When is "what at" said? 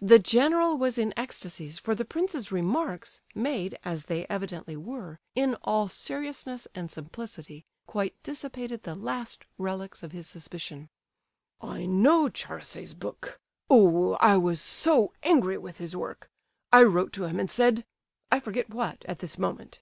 18.74-19.20